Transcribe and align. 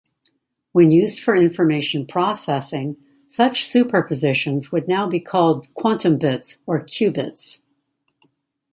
When 0.71 0.89
used 0.89 1.19
for 1.21 1.35
information 1.35 2.07
processing, 2.07 2.97
such 3.27 3.61
superpositions 3.63 4.71
would 4.71 4.87
now 4.87 5.07
be 5.07 5.19
called 5.19 5.71
"quantumbits" 5.75 6.57
or 6.65 6.79
qubits. 6.79 7.61